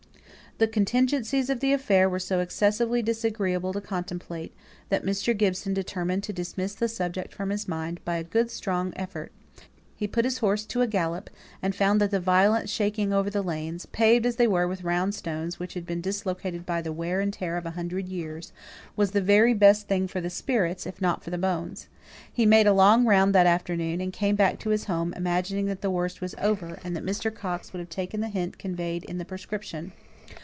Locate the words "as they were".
14.23-14.67